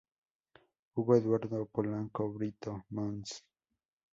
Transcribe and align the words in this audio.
Hugo 0.95 1.13
Eduardo 1.15 1.67
Polanco 1.67 2.27
Brito, 2.33 2.85
Mons. 2.89 3.31